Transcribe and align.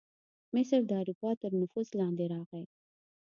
مصر 0.55 0.81
د 0.87 0.91
اروپا 1.01 1.31
تر 1.41 1.51
نفوذ 1.61 1.87
لاندې 1.99 2.25
راغی. 2.33 2.63